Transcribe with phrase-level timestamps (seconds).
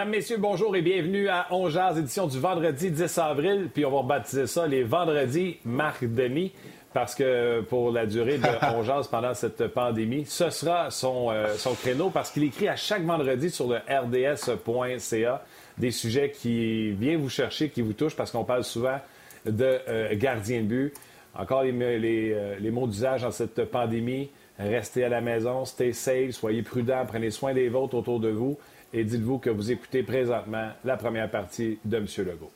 [0.00, 3.68] Mesdames, Messieurs, bonjour et bienvenue à Ongears, édition du vendredi 10 avril.
[3.70, 6.52] Puis on va baptiser ça les vendredis Marc Denis,
[6.94, 11.74] parce que pour la durée de Ongears pendant cette pandémie, ce sera son, euh, son
[11.74, 15.42] créneau parce qu'il écrit à chaque vendredi sur le rds.ca
[15.76, 18.98] des sujets qui viennent vous chercher, qui vous touchent, parce qu'on parle souvent
[19.44, 20.94] de euh, gardien de but.
[21.34, 24.30] Encore les, les, euh, les mots d'usage dans cette pandémie.
[24.60, 28.58] Restez à la maison, stay safe, soyez prudents, prenez soin des vôtres autour de vous
[28.92, 32.06] et dites-vous que vous écoutez présentement la première partie de M.
[32.18, 32.52] Legault.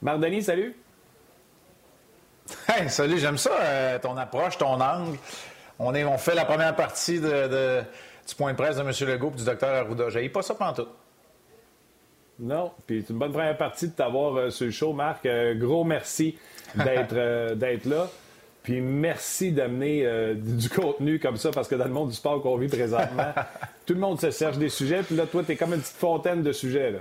[0.00, 0.74] Mardoni, salut.
[2.66, 5.18] Hey, salut, j'aime ça, euh, ton approche, ton angle.
[5.78, 7.82] On, est, on fait la première partie de,
[8.26, 8.92] du point de presse de M.
[9.12, 10.08] Legault et du Dr Arruda.
[10.08, 10.86] J'ai pas ça tout.
[12.40, 15.26] Non, puis c'est une bonne première partie de t'avoir euh, sur le show, Marc.
[15.26, 16.38] Euh, gros merci
[16.76, 18.08] d'être d'être là.
[18.68, 22.42] Puis merci d'amener euh, du contenu comme ça, parce que dans le monde du sport
[22.42, 23.32] qu'on vit présentement,
[23.86, 25.02] tout le monde se cherche des sujets.
[25.02, 26.90] Puis là, toi, tu es comme une petite fontaine de sujets.
[26.90, 26.98] Là.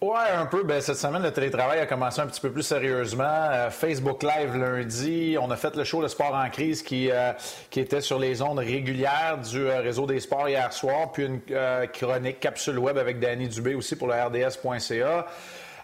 [0.00, 0.62] Ouais, un peu.
[0.62, 3.24] Ben, cette semaine, le télétravail a commencé un petit peu plus sérieusement.
[3.26, 7.34] Euh, Facebook Live lundi, on a fait le show Le Sport en crise qui, euh,
[7.68, 11.40] qui était sur les ondes régulières du réseau des sports hier soir, puis une
[11.92, 15.26] chronique capsule web avec Danny Dubé aussi pour le RDS.ca.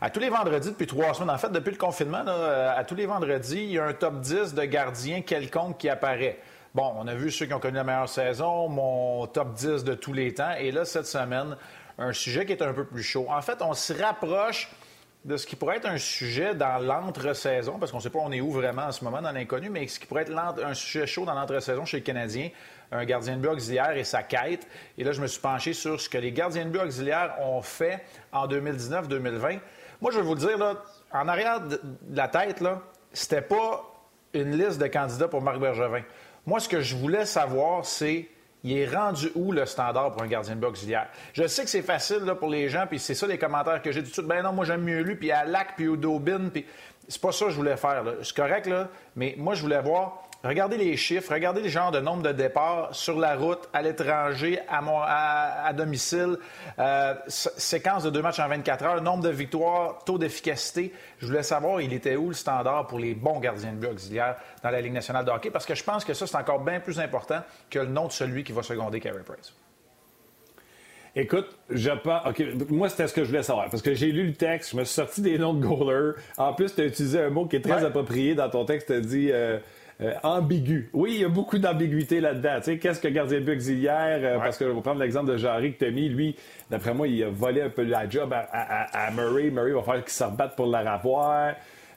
[0.05, 2.97] À tous les vendredis depuis trois semaines, en fait, depuis le confinement, euh, à tous
[2.97, 6.41] les vendredis, il y a un top 10 de gardiens quelconque qui apparaît.
[6.75, 9.94] Bon, on a vu ceux qui ont connu la meilleure saison, mon top 10 de
[9.94, 10.55] tous les temps.
[10.59, 11.56] Et là, cette semaine,
[11.98, 13.27] un sujet qui est un peu plus chaud.
[13.28, 14.69] En fait, on se rapproche
[15.25, 18.32] de ce qui pourrait être un sujet dans l'entre-saison, parce qu'on ne sait pas on
[18.32, 21.06] est où vraiment en ce moment dans l'inconnu, mais ce qui pourrait être un sujet
[21.06, 22.50] chaud dans l'entre-saison chez les Canadiens,
[22.91, 24.66] un gardien de but auxiliaire et sa quête.
[24.99, 27.62] Et là, je me suis penché sur ce que les gardiens de but auxiliaires ont
[27.62, 29.60] fait en 2019-2020.
[30.02, 30.74] Moi, je vais vous le dire, là,
[31.12, 31.78] en arrière de
[32.12, 32.82] la tête, là,
[33.12, 33.88] c'était pas
[34.34, 36.02] une liste de candidats pour Marc Bergevin.
[36.44, 38.28] Moi, ce que je voulais savoir, c'est
[38.64, 41.06] il est rendu où le standard pour un gardien de but auxiliaire?
[41.32, 43.92] Je sais que c'est facile là, pour les gens, puis c'est ça les commentaires que
[43.92, 44.22] j'ai du tout.
[44.22, 46.66] Ben non, moi j'aime mieux lui, puis à Lac, puis au Dobin, puis
[47.06, 48.02] c'est pas ça que je voulais faire.
[48.24, 52.00] C'est correct, là, mais moi je voulais voir Regardez les chiffres, regardez le genre de
[52.00, 56.36] nombre de départs sur la route, à l'étranger, à, domicile,
[56.80, 60.92] euh, séquence de deux matchs en 24 heures, nombre de victoires, taux d'efficacité.
[61.20, 64.34] Je voulais savoir, il était où le standard pour les bons gardiens de but auxiliaires
[64.64, 66.81] dans la Ligue nationale de hockey, parce que je pense que ça, c'est encore bien
[66.81, 69.54] plus important que le nom de celui qui va seconder Carey Price.
[71.14, 72.25] Écoute, je pas.
[72.26, 73.69] OK, moi, c'était ce que je voulais savoir.
[73.69, 76.14] Parce que j'ai lu le texte, je me suis sorti des noms de goalers.
[76.38, 78.86] En plus, tu as utilisé un mot qui est très approprié dans ton texte.
[78.88, 79.31] Tu as dit.
[79.31, 79.58] Euh,
[80.02, 80.90] euh, ambigu.
[80.92, 82.56] Oui, il y a beaucoup d'ambiguïté là-dedans.
[82.58, 83.62] Tu sais, qu'est-ce que gardien de but?
[83.68, 86.08] Euh, parce que je vais prendre l'exemple de Jarry que mis.
[86.08, 86.36] Lui,
[86.70, 89.50] d'après moi, il a volé un peu la job à, Murray.
[89.50, 91.54] Murray va faire qu'il se rebatte pour la ravoir.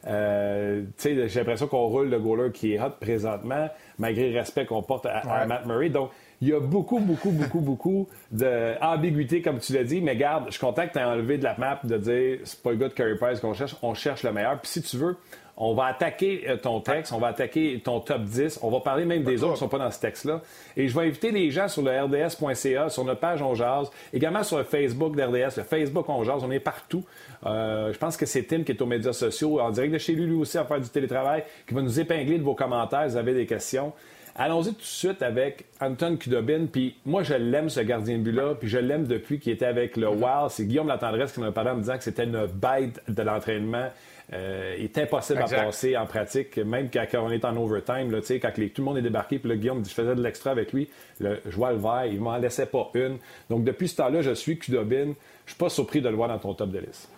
[0.08, 4.84] Euh, j'ai l'impression qu'on roule le goaler qui est hot présentement, malgré le respect qu'on
[4.84, 5.90] porte à, Matt Murray.
[5.90, 6.12] Donc,
[6.42, 10.02] il y a beaucoup, beaucoup, beaucoup, beaucoup d'ambiguïté, comme tu l'as dit.
[10.02, 12.62] Mais garde, je suis content que tu aies enlevé de la map de dire c'est
[12.62, 14.60] pas le gars de Curry Price qu'on cherche, on cherche le meilleur.
[14.60, 15.18] Puis si tu veux,
[15.58, 19.06] on va attaquer euh, ton texte, on va attaquer ton top 10, on va parler
[19.06, 20.42] même des autres qui ne sont pas dans ce texte-là.
[20.76, 24.44] Et je vais inviter les gens sur le rds.ca, sur notre page On Jase, également
[24.44, 27.04] sur le Facebook d'RDS, le Facebook On Jase, on est partout.
[27.46, 30.14] Euh, je pense que c'est Tim qui est aux médias sociaux, en direct de chez
[30.14, 33.18] lui, lui aussi, à faire du télétravail, qui va nous épingler de vos commentaires, vous
[33.18, 33.94] avez des questions.
[34.38, 36.66] Allons-y tout de suite avec Anton Kudobin.
[36.72, 38.56] Puis moi, je l'aime, ce gardien de but-là.
[38.56, 40.10] Puis je l'aime depuis qu'il était avec le.
[40.10, 40.50] Wild.
[40.50, 43.90] C'est Guillaume Latendresse qui m'a parlé en me disant que c'était une bête de l'entraînement.
[44.34, 48.20] Euh, il est impossible à passer en pratique, même quand, on est en overtime, là,
[48.28, 50.90] quand tout le monde est débarqué, puis là, Guillaume, je faisais de l'extra avec lui,
[51.20, 53.20] le, je vois le vert, il m'en laissait pas une.
[53.52, 55.14] Donc, depuis ce temps-là, je suis Kudobin.
[55.46, 57.10] Je suis pas surpris de le voir dans ton top de liste.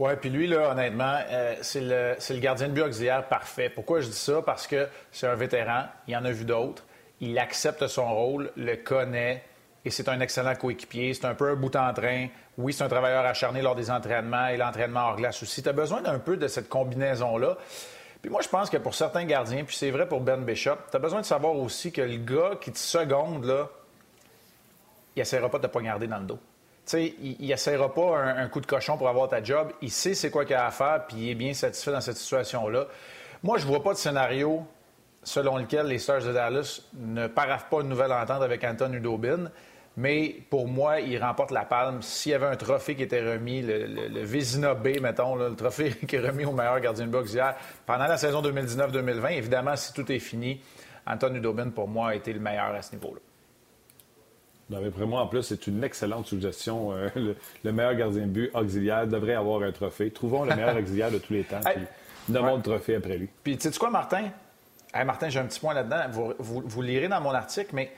[0.00, 3.68] Oui, puis lui, là, honnêtement, euh, c'est le, gardien de but auxiliaire parfait.
[3.68, 4.40] Pourquoi je dis ça?
[4.40, 6.84] Parce que c'est un vétéran, il en a vu d'autres,
[7.20, 9.44] il accepte son rôle, le connaît,
[9.84, 11.12] et c'est un excellent coéquipier.
[11.12, 12.28] C'est un peu un bout en train.
[12.56, 15.62] Oui, c'est un travailleur acharné lors des entraînements et l'entraînement hors glace aussi.
[15.62, 17.58] Tu as besoin d'un peu de cette combinaison-là.
[18.22, 20.96] Puis moi, je pense que pour certains gardiens, puis c'est vrai pour Ben Bishop, tu
[20.96, 23.68] as besoin de savoir aussi que le gars qui te seconde, là,
[25.14, 26.38] il essaiera pas de te poignarder dans le dos.
[26.92, 29.72] Il n'essaiera pas un, coup de cochon pour avoir ta job.
[29.82, 32.16] Il sait c'est quoi qu'il a à faire, puis il est bien satisfait dans cette
[32.16, 32.86] situation-là.
[33.42, 34.64] Moi, je vois pas de scénario
[35.22, 39.50] selon lequel les Stars de Dallas ne paraffent pas une nouvelle entente avec Anton Udobin.
[39.96, 42.00] Mais pour moi, il remporte la palme.
[42.00, 46.16] S'il y avait un trophée qui était remis, le, le, B, mettons, le trophée qui
[46.16, 47.54] est remis au meilleur gardien de boxe hier,
[47.86, 50.60] pendant la saison 2019-2020, évidemment, si tout est fini,
[51.06, 53.20] Anton Udobin, pour moi, a été le meilleur à ce niveau-là.
[54.70, 56.92] D'après moi, en plus, c'est une excellente suggestion.
[56.92, 57.08] Euh,
[57.64, 60.10] le, meilleur gardien de but auxiliaire devrait avoir un trophée.
[60.10, 61.60] Trouvons le meilleur auxiliaire de tous les temps.
[61.64, 61.84] Puis,
[62.28, 63.28] nommons le trophée après lui.
[63.42, 64.30] Puis, tu sais quoi, Martin?
[65.04, 66.32] Martin, j'ai un petit point là-dedans.
[66.38, 67.92] vous, lirez dans mon article, mais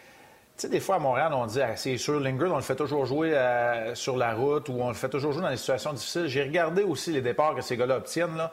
[0.62, 3.04] sais, des fois à Montréal, on dit, ah, c'est sûr, Lingard, on le fait toujours
[3.04, 6.26] jouer euh, sur la route ou on le fait toujours jouer dans des situations difficiles.
[6.26, 8.36] J'ai regardé aussi les départs que ces gars-là obtiennent.
[8.36, 8.52] Là.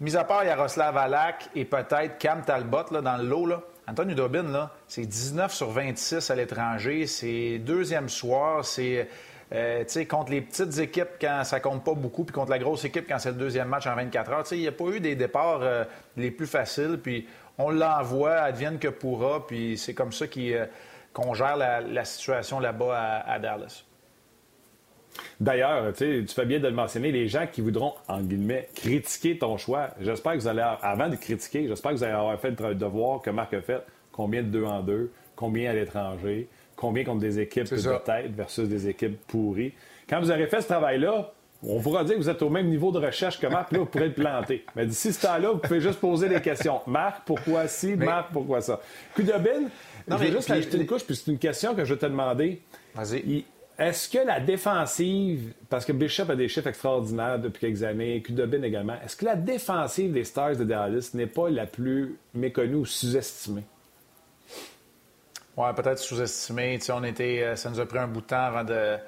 [0.00, 4.14] Mis à part Yaroslav Alak et peut-être Cam Talbot là, dans le lot, là, Anthony
[4.14, 7.08] Dobin, c'est 19 sur 26 à l'étranger.
[7.08, 8.64] C'est deuxième soir.
[8.64, 9.08] C'est
[9.52, 13.08] euh, contre les petites équipes quand ça compte pas beaucoup, puis contre la grosse équipe
[13.08, 14.44] quand c'est le deuxième match en 24 heures.
[14.52, 15.84] Il n'y a pas eu des départs euh,
[16.16, 17.00] les plus faciles.
[17.02, 17.26] Puis
[17.58, 19.44] on l'envoie, advienne que pourra.
[19.44, 20.66] Puis c'est comme ça euh,
[21.12, 23.82] qu'on gère la, situation là-bas à Dallas.
[25.40, 29.56] D'ailleurs, tu fais bien de le mentionner, les gens qui voudront, en guillemets, critiquer ton
[29.56, 32.74] choix, j'espère que vous allez, avant de critiquer, j'espère que vous allez avoir fait le
[32.74, 33.82] devoir que Marc a fait.
[34.12, 38.68] Combien de deux en deux, combien à l'étranger, combien contre des équipes de tête versus
[38.68, 39.72] des équipes pourries.
[40.08, 41.32] Quand vous aurez fait ce travail-là,
[41.62, 43.86] on pourra dire que vous êtes au même niveau de recherche que Marc, là, vous
[43.86, 44.64] pourrez le planter.
[44.76, 46.80] Mais d'ici ce temps-là, vous pouvez juste poser des questions.
[46.86, 47.94] Marc, pourquoi ci?
[47.94, 48.80] Marc, pourquoi ça?
[49.14, 49.68] Kudobin,
[50.08, 52.60] je vais juste ajouter une couche, puis c'est une question que je vais te demander.
[52.94, 53.44] Vas-y.
[53.80, 58.62] Est-ce que la défensive, parce que Bishop a des chiffres extraordinaires depuis quelques années, Kudobin
[58.62, 62.84] également, est-ce que la défensive des Stars de Dallas n'est pas la plus méconnue ou
[62.84, 63.64] sous-estimée?
[65.56, 66.78] Oui, peut-être sous-estimée.
[66.90, 68.98] On était, euh, ça nous a pris un bout de temps avant de,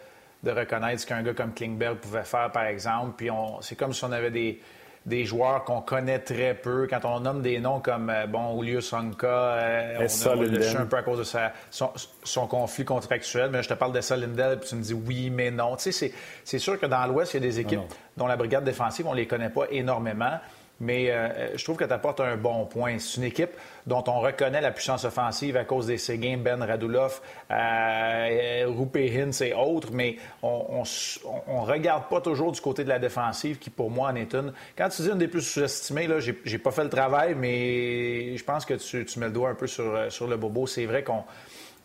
[0.51, 3.13] reconnaître ce qu'un gars comme Klingberg pouvait faire, par exemple.
[3.19, 3.29] Puis
[3.61, 4.59] c'est comme si on avait des,
[5.07, 6.87] des joueurs qu'on connaît très peu.
[6.89, 10.97] Quand on nomme des noms comme, euh, bon, Julio Sonka, euh, on, le un peu
[10.97, 11.41] à cause de
[11.71, 15.51] son, conflit contractuel, mais je te parle de Lindell, puis tu me dis oui, mais
[15.51, 15.77] non.
[15.77, 16.13] Tu sais,
[16.45, 17.81] c'est sûr que dans l'Ouest, il y a des équipes
[18.17, 20.39] dont la brigade défensive, on les connaît pas énormément.
[20.81, 22.99] Mais euh, je trouve que tu apportes un bon point.
[22.99, 23.53] C'est une équipe
[23.87, 27.21] dont on reconnaît la puissance offensive à cause des Seguin, Ben Radulov,
[27.51, 32.99] euh, Rupe Hintz et autres, mais on ne regarde pas toujours du côté de la
[32.99, 34.53] défensive, qui pour moi en est une.
[34.77, 38.45] Quand tu dis une des plus sous-estimées, là, j'ai pas fait le travail, mais je
[38.45, 40.67] pense que tu, mets le doigt un peu sur, le bobo.
[40.67, 41.23] C'est vrai qu'on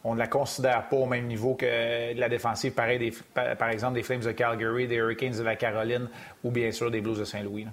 [0.03, 3.93] on ne la considère pas au même niveau que la défensive, pareil, des, par exemple,
[3.93, 6.09] des Flames de Calgary, des Hurricanes de la Caroline
[6.43, 7.67] ou bien sûr des Blues de Saint-Louis.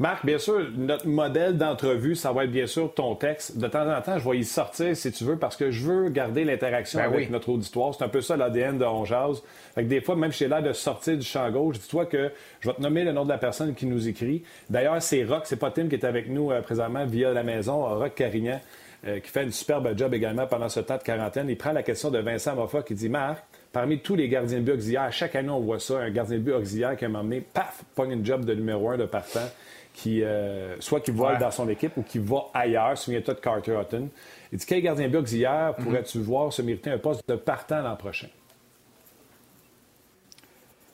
[0.00, 3.58] Marc, bien sûr, notre modèle d'entrevue, ça va être bien sûr ton texte.
[3.58, 6.08] De temps en temps, je vais y sortir si tu veux, parce que je veux
[6.08, 7.94] garder l'interaction ben avec notre auditoire.
[7.94, 9.04] C'est un peu ça l'ADN de On.
[9.04, 12.70] Fait que des fois, même chez l'air de sortir du champ gauche, dis-toi que je
[12.70, 14.42] vais te nommer le nom de la personne qui nous écrit.
[14.70, 17.82] D'ailleurs, c'est Rock, c'est pas Tim qui est avec nous euh, présentement via la maison,
[17.82, 18.58] Rock Carignan,
[19.06, 21.50] euh, qui fait une superbe job également pendant ce temps de quarantaine.
[21.50, 24.64] Il prend la question de Vincent Moffa qui dit Marc, Parmi tous les gardiens de
[24.64, 27.40] but auxiliaires, chaque année, on voit ça, un gardien de but auxiliaire qui a emmené,
[27.40, 29.48] paf, pogne une job de numéro un de partant
[29.94, 32.98] qui, euh, soit qui vole dans son équipe ou qui va ailleurs.
[32.98, 34.08] Souviens-toi de Carter Hutton.
[34.52, 35.84] Il dit quel gardien but hier mhm.
[35.84, 38.28] pourrais-tu voir se mériter un poste de partant l'an prochain?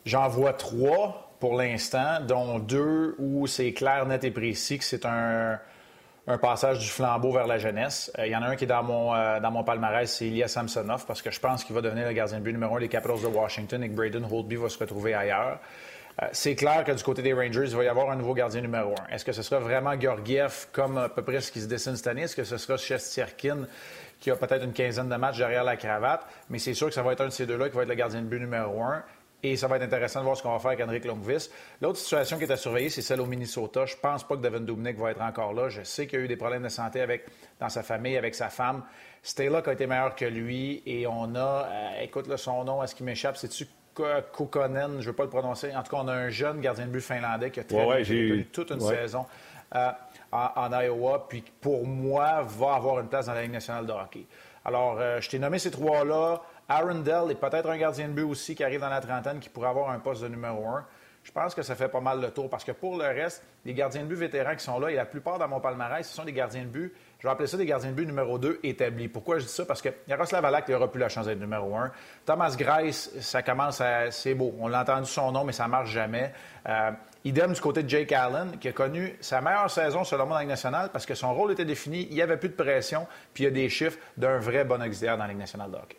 [0.05, 5.05] J'en vois trois pour l'instant, dont deux où c'est clair, net et précis que c'est
[5.05, 5.59] un,
[6.35, 8.11] passage du flambeau vers la jeunesse.
[8.19, 10.27] Euh, il y en a un qui est dans mon, euh, dans mon palmarès, c'est
[10.27, 12.81] Ilya Samsonov, parce que je pense qu'il va devenir le gardien de but numéro un
[12.81, 15.61] des Capitals de Washington et que Braden Holtby va se retrouver ailleurs.
[16.23, 18.61] Euh, c'est clair que du côté des Rangers, il va y avoir un nouveau gardien
[18.61, 19.15] numéro un.
[19.15, 22.07] Est-ce que ce sera vraiment Georgiev comme à peu près ce qui se dessine cette
[22.09, 22.23] année?
[22.23, 23.67] Est-ce que ce sera Chestierkin
[24.19, 26.27] qui a peut-être une quinzaine de matchs derrière la cravate?
[26.49, 27.95] Mais c'est sûr que ça va être un de ces deux-là qui va être le
[27.95, 29.05] gardien de but numéro un.
[29.43, 31.51] Et ça va être intéressant de voir ce qu'on va faire avec Henrik Longvis.
[31.81, 33.87] L'autre situation qui est à surveiller, c'est celle au Minnesota.
[33.87, 35.69] Je pense pas que Devin Dubnik va être encore là.
[35.69, 37.27] Je sais qu'il y a eu des problèmes de santé avec,
[37.61, 38.83] dans sa famille, avec sa femme.
[39.23, 40.83] Stella a été meilleur que lui.
[40.87, 43.37] Et on a, euh, écoute, là, son nom, est-ce qu'il m'échappe?
[43.37, 45.75] C'est-tu Kokonen, je ne veux pas le prononcer.
[45.75, 48.71] En tout cas, on a un jeune gardien de but finlandais qui a très toute
[48.71, 49.27] une saison
[49.75, 49.91] euh,
[50.33, 54.27] en, Iowa, puis pour moi, va avoir une place dans la Ligue nationale de hockey.
[54.65, 56.43] Alors, euh, je t'ai nommé ces trois-là.
[56.69, 59.49] Aaron Dell est peut-être un gardien de but aussi qui arrive dans la trentaine, qui
[59.49, 60.85] pourrait avoir un poste de numéro un.
[61.23, 63.75] Je pense que ça fait pas mal le tour parce que pour le reste, les
[63.75, 66.25] gardiens de but vétérans qui sont là, et la plupart dans mon palmarès, ce sont
[66.25, 69.09] des gardiens de but je vais appeler ça des gardiens de but numéro 2 établis.
[69.09, 69.65] Pourquoi je dis ça?
[69.65, 71.91] Parce que Yaroslav Alak n'aura plus la chance d'être numéro 1.
[72.27, 74.11] Thomas Grice, ça commence à.
[74.11, 74.55] C'est beau.
[74.61, 76.33] On l'a entendu son nom, mais ça ne marche jamais.
[76.69, 76.91] Euh,
[77.25, 80.35] idem du côté de Jake Allen, qui a connu sa meilleure saison, selon moi, dans
[80.35, 83.07] la Ligue nationale, parce que son rôle était défini, il n'y avait plus de pression,
[83.33, 85.77] puis il y a des chiffres d'un vrai bon auxiliaire dans la Ligue nationale de
[85.77, 85.97] hockey.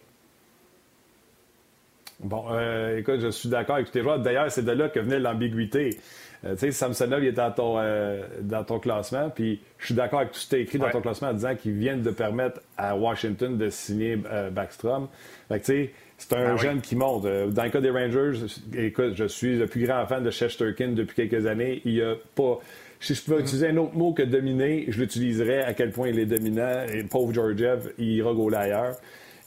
[2.20, 4.20] Bon, euh, écoute, je suis d'accord avec tes joueurs.
[4.20, 5.98] D'ailleurs, c'est de là que venait l'ambiguïté.
[6.46, 9.96] Euh, tu sais, Samsonov, il est dans ton, euh, dans ton classement, puis je suis
[9.96, 12.12] d'accord avec tout ce que tu écrit dans ton classement en disant qu'ils viennent de
[12.12, 15.08] permettre à Washington de signer euh, Backstrom.
[15.48, 17.24] Fait tu sais, c'est un ben jeune qui monte.
[17.24, 18.46] Dans le cas des Rangers,
[18.76, 21.82] écoute, je suis le plus grand fan de Shesterkin depuis quelques années.
[21.86, 22.60] Il n'y a pas...
[23.00, 23.42] Si je pouvais mm-hmm.
[23.42, 26.86] utiliser un autre mot que dominer, je l'utiliserais à quel point il est dominant.
[26.92, 28.96] Et pauvre Georgiev, il ira ailleurs.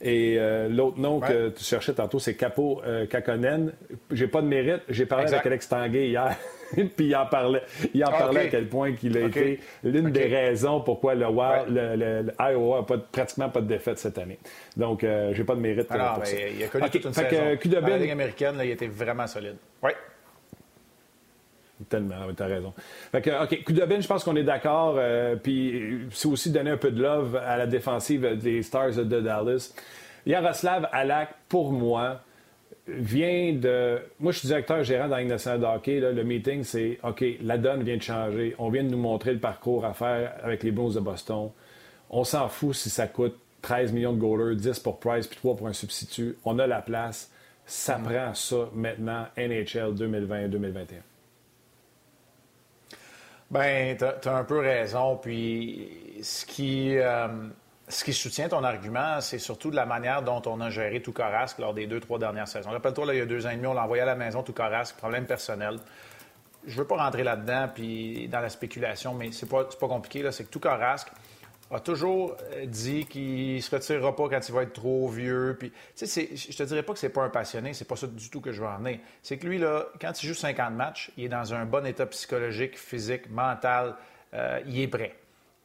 [0.02, 0.38] Et
[0.68, 3.72] l'autre nom que tu cherchais tantôt, c'est Capo euh, Kakonen.
[4.10, 4.82] J'ai pas de mérite.
[4.88, 6.36] J'ai parlé avec Alex Tanguay hier.
[6.74, 10.10] puis il en parlait, il en ah, parlait à quel point qu'il a été l'une
[10.10, 14.38] des raisons pourquoi le, le, Iowa n'a pas, pratiquement pas de défaite cette année.
[14.76, 16.36] Donc, euh, j'ai pas de mérite Alors, pour ça.
[16.36, 17.28] Il a connu toute une saison.
[17.28, 19.56] Que, la Ligue américaine, là, il était vraiment solide.
[19.82, 19.90] Oui.
[21.88, 22.72] Tellement, tu as raison.
[23.12, 24.96] Fait que, OK, Kudobin, je pense qu'on est d'accord.
[24.98, 29.20] Euh, puis c'est aussi donner un peu de love à la défensive des Stars de
[29.20, 29.72] Dallas.
[30.26, 32.20] Yaroslav Alak, pour moi,
[32.86, 34.00] vient de.
[34.18, 36.00] Moi, je suis directeur gérant dans la nationale de hockey.
[36.00, 38.54] Le meeting, c'est OK, la donne vient de changer.
[38.58, 41.50] On vient de nous montrer le parcours à faire avec les Blues de Boston.
[42.10, 45.56] On s'en fout si ça coûte 13 millions de goalers, 10 pour Price puis 3
[45.56, 46.36] pour un substitut.
[46.44, 47.30] On a la place.
[47.66, 48.02] Ça mm.
[48.02, 50.86] prend ça maintenant, NHL 2020-2021.
[53.50, 55.16] Ben, tu as, un peu raison.
[55.16, 56.96] Puis, ce qui.
[56.98, 57.28] Euh,
[57.90, 61.12] ce qui soutient ton argument, c'est surtout de la manière dont on a géré tout
[61.12, 62.70] Carrasque lors des deux, trois dernières saisons.
[62.70, 64.52] Rappelle-toi, il y a deux ans et demi, on l'a envoyé à la maison tout
[64.52, 65.78] Carrasque, problème personnel.
[66.66, 70.30] Je veux pas rentrer là-dedans puis dans la spéculation, mais c'est pas, pas compliqué.
[70.30, 71.08] C'est que tout Carrasque
[71.70, 75.56] a toujours euh, dit qu'il se retirera pas quand il va être trop vieux.
[75.58, 78.40] Puis, je te dirais pas que c'est pas un passionné, c'est pas ça du tout
[78.40, 78.82] que je veux en
[79.22, 82.06] C'est que lui, là, quand il joue 50 matchs, il est dans un bon état
[82.06, 83.94] psychologique, physique, mental.
[84.34, 85.14] Euh, il est prêt.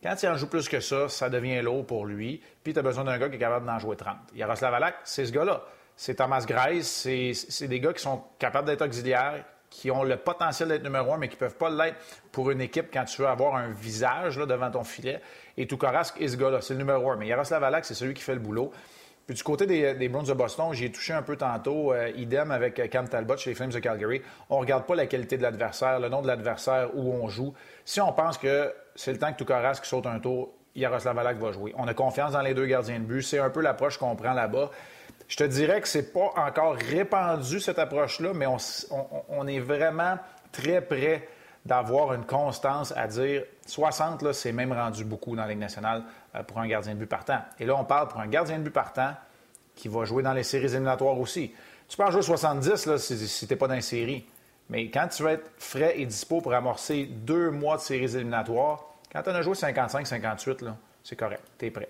[0.04, 2.42] Quand il en joue plus que ça, ça devient lourd pour lui.
[2.64, 4.16] Puis tu as besoin d'un gars qui est capable d'en jouer 30.
[4.36, 5.64] Yaroslav Alak, c'est ce gars-là.
[5.96, 7.08] C'est Thomas Grice,
[7.50, 11.18] c'est des gars qui sont capables d'être auxiliaires, qui ont le potentiel d'être numéro un,
[11.18, 11.98] mais qui ne peuvent pas l'être
[12.32, 15.22] pour une équipe quand tu veux avoir un visage là, devant ton filet.
[15.58, 17.16] Et tout est ce gars-là, c'est le numéro un.
[17.16, 18.72] Mais Yaroslav Alak, c'est celui qui fait le boulot.
[19.26, 22.52] Puis du côté des, des Browns de Boston, j'ai touché un peu tantôt, euh, idem
[22.52, 24.22] avec Cam Talbot chez les Flames de Calgary.
[24.50, 27.54] On ne regarde pas la qualité de l'adversaire, le nom de l'adversaire, où on joue.
[27.86, 31.38] Si on pense que c'est le temps que Toukaras qui saute un tour, Yaroslav Alak
[31.38, 31.74] va jouer.
[31.78, 33.22] On a confiance dans les deux gardiens de but.
[33.22, 34.70] C'est un peu l'approche qu'on prend là-bas.
[35.28, 40.20] Je te dirais que c'est pas encore répandu, cette approche-là, mais on, est vraiment
[40.52, 41.28] très près
[41.65, 46.03] d'avoir une constance à dire 60, là, c'est même rendu beaucoup dans la Ligue nationale
[46.36, 47.39] euh, pour un gardien de but partant.
[47.60, 49.13] Et là, on parle pour un gardien de but partant
[49.74, 51.51] qui va jouer dans les séries éliminatoires aussi.
[51.88, 54.25] Tu peux en jouer 70 là, si, si tu n'es pas dans les séries.
[54.69, 58.86] Mais quand tu vas être frais et dispo pour amorcer deux mois de séries éliminatoires,
[59.12, 60.72] quand tu en as joué 55-58,
[61.03, 61.43] c'est correct.
[61.57, 61.89] Tu es prêt.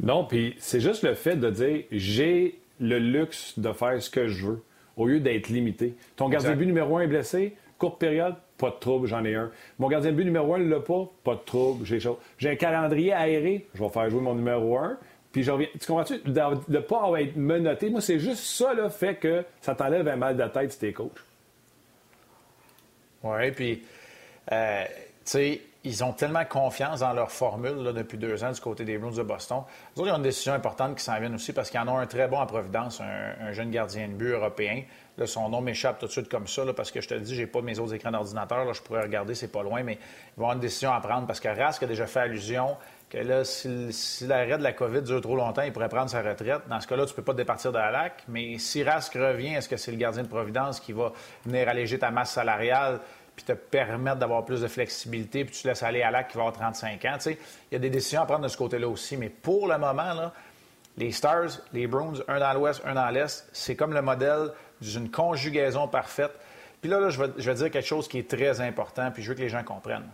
[0.00, 4.28] Non, puis c'est juste le fait de dire j'ai le luxe de faire ce que
[4.28, 4.62] je veux
[4.96, 5.94] au lieu d'être limité.
[6.16, 9.34] Ton gardien de but numéro un est blessé, courte période, pas de trouble, j'en ai
[9.34, 9.50] un.
[9.78, 11.98] Mon gardien de but numéro un ne l'a pas, pas de trouble, j'ai
[12.38, 14.98] J'ai un calendrier aéré, je vais faire jouer mon numéro un.
[15.32, 15.68] Puis je reviens.
[15.78, 16.18] Tu comprends-tu?
[16.18, 20.16] De ne pas être menotté, moi, c'est juste ça, là, fait que ça t'enlève un
[20.16, 21.24] mal de tête si t'es coach.
[23.22, 23.82] Oui, puis,
[24.50, 24.90] euh, tu
[25.24, 28.98] sais, ils ont tellement confiance dans leur formule là, depuis deux ans du côté des
[28.98, 29.62] Bruins de Boston.
[29.96, 32.28] ils ont une décision importante qui s'en vient aussi parce qu'ils en ont un très
[32.28, 34.82] bon à Providence, un, jeune gardien de but européen.
[35.16, 37.46] Là, son nom m'échappe tout de suite comme ça parce que je te dis, j'ai
[37.46, 38.72] pas mes autres écrans d'ordinateur.
[38.72, 41.40] Je pourrais regarder, c'est pas loin, mais ils vont avoir une décision à prendre parce
[41.40, 42.76] que Rask a déjà fait allusion
[43.10, 43.90] que là, si,
[44.26, 46.62] l'arrêt de la COVID dure trop longtemps, il pourrait prendre sa retraite.
[46.68, 48.22] Dans ce cas-là, tu peux pas te départir de la lac.
[48.28, 51.12] Mais si Rask revient, est-ce que c'est le gardien de Providence qui va
[51.44, 53.00] venir alléger ta masse salariale?
[53.42, 56.44] Puis te permettre d'avoir plus de flexibilité, puis tu laisses aller à lac qui va
[56.44, 57.16] avoir 35 ans?
[57.26, 57.36] il
[57.72, 59.16] y a des décisions à prendre de ce côté-là aussi.
[59.16, 60.32] Mais pour le moment, là,
[60.96, 65.10] les Stars, les Bruins, un dans l'ouest, un dans l'est, c'est comme le modèle d'une
[65.10, 66.32] conjugaison parfaite.
[66.80, 69.30] Puis là, je, vais, je vais dire quelque chose qui est très important, puis je
[69.30, 70.08] veux que les gens comprennent.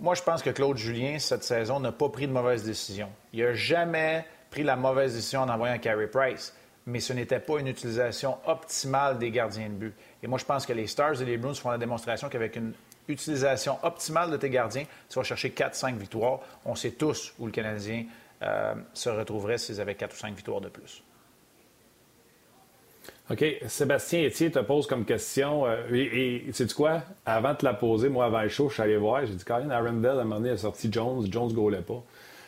[0.00, 3.08] Moi, je pense que Claude Julien, cette saison, n'a pas pris de mauvaise décision.
[3.32, 6.54] Il n'a jamais pris la mauvaise décision en envoyant Carey Price,
[6.88, 9.94] mais ce n'était pas une utilisation optimale des gardiens de but.
[10.22, 12.72] Et moi, je pense que les Stars et les Bruins font la démonstration qu'avec une
[13.08, 16.40] utilisation optimale de tes gardiens, tu vas chercher 4-5 victoires.
[16.64, 18.06] On sait tous où le Canadien
[18.42, 21.02] euh, se retrouverait s'ils avaient 4 ou 5 victoires de plus.
[23.30, 23.44] OK.
[23.66, 25.66] Sébastien Etier te pose comme question.
[25.66, 27.02] Euh, et, et sais-tu quoi?
[27.26, 29.26] Avant de te la poser, moi, avant le show, je suis allé voir.
[29.26, 31.26] J'ai dit, Colin Arundel, à un moment donné, a sorti Jones.
[31.30, 32.02] Jones ne goulait pas.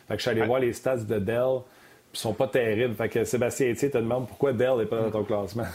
[0.07, 1.59] Fait que je suis allé voir les stats de Dell.
[2.13, 2.95] Ils sont pas terribles.
[2.95, 5.67] Fait que Sébastien Etier te demande pourquoi Dell n'est pas dans ton classement.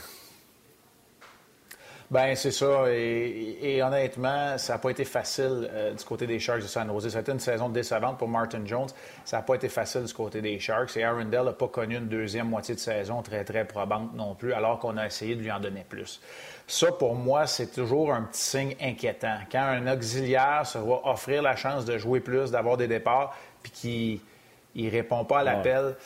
[2.09, 2.85] Ben c'est ça.
[2.89, 7.09] Et, honnêtement, ça n'a pas été facile euh, du côté des Sharks de San Jose.
[7.09, 8.89] Ça a été une saison décevante pour Martin Jones.
[9.25, 10.97] Ça n'a pas été facile du côté des Sharks.
[10.97, 14.53] Et Arundel n'a pas connu une deuxième moitié de saison très, très probante non plus,
[14.53, 16.21] alors qu'on a essayé de lui en donner plus.
[16.69, 19.39] Ça, pour moi, c'est toujours un petit signe inquiétant.
[19.51, 23.73] Quand un auxiliaire se voit offrir la chance de jouer plus, d'avoir des départs, puis
[23.73, 25.97] qu'il ne répond pas à l'appel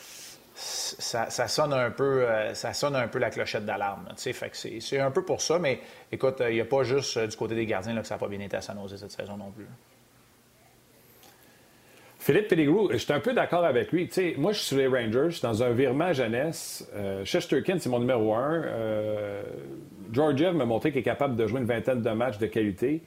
[0.61, 4.09] ça, sonne un peu, euh, ça sonne un peu la clochette d'alarme.
[4.15, 5.79] C'est un peu pour ça, mais
[6.11, 8.19] écoute, il n'y a pas juste euh, du côté des gardiens là, que ça n'a
[8.19, 9.65] pas bien été à San cette saison non plus.
[12.19, 14.07] Philippe Pellegrou, je suis un peu d'accord avec lui.
[14.37, 16.87] moi, je suis sur les Rangers, dans un virement jeunesse.
[16.93, 18.63] Euh, Chesterkin, c'est mon numéro un.
[20.11, 23.01] Georgiev m'a montré qu'il est capable de jouer une vingtaine de matchs de qualité.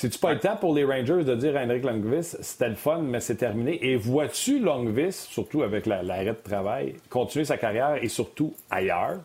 [0.00, 2.98] C'est-tu pas le temps pour les Rangers de dire à Henrik Longvis, c'était le fun,
[2.98, 3.84] mais c'est terminé?
[3.84, 9.18] Et vois-tu Longvis, surtout avec l'arrêt de travail, continuer sa carrière et surtout ailleurs?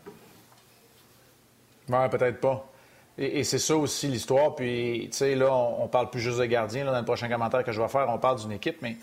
[1.87, 2.65] Ouais, peut-être pas.
[3.19, 4.55] Et, c'est ça aussi l'histoire.
[4.55, 6.85] Puis, tu sais, là, on, parle plus juste de gardien.
[6.85, 8.97] dans le prochain commentaire que je vais faire, on parle d'une équipe, mais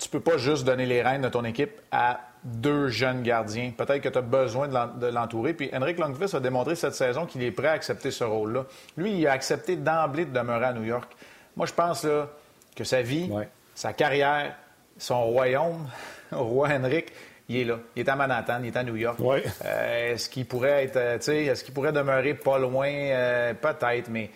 [0.00, 3.72] tu peux pas juste donner les rênes de ton équipe à deux jeunes gardiens.
[3.76, 5.54] Peut-être que tu as besoin de l'entourer.
[5.54, 8.64] Puis Henrik Lundqvist a démontré cette saison qu'il est prêt à accepter ce rôle-là.
[8.96, 11.10] Lui, il a accepté d'emblée de demeurer à New York.
[11.56, 12.28] Moi, je pense là,
[12.76, 13.30] que sa vie,
[13.74, 14.54] sa carrière,
[14.96, 15.86] son royaume,
[16.32, 17.12] roi Henrik,
[17.48, 17.78] il est là.
[17.96, 19.18] Il est à Manhattan, il est à New York.
[19.64, 22.88] Euh, est-ce qu'il pourrait être, euh, est-ce qu'il pourrait demeurer pas loin?
[22.88, 24.30] Euh, peut-être, mais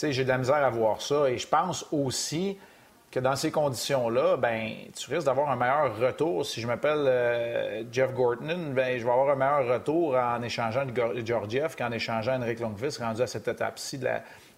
[0.00, 1.30] j'ai de la misère à voir ça.
[1.30, 2.58] Et je pense aussi
[3.10, 6.44] que dans ces conditions-là, ben, tu risques d'avoir un meilleur retour.
[6.44, 10.84] Si je m'appelle Jeff Gorton, ben, je vais avoir un meilleur retour en échangeant
[11.24, 14.08] Georgiev qu'en échangeant Henrik Lundqvist, rendu à cette étape-ci de,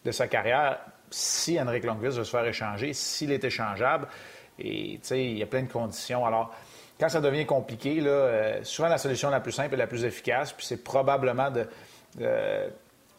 [0.05, 0.81] de, sa carrière.
[1.11, 4.09] Si Henrik Lundqvist veut se faire échanger, s'il est échangeable,
[4.59, 6.27] et il y a plein de conditions.
[6.27, 6.53] Alors,
[6.99, 10.05] quand ça devient compliqué, là, euh, souvent la solution la plus simple et la plus
[10.05, 11.67] efficace, puis c'est probablement de,
[12.17, 12.71] de,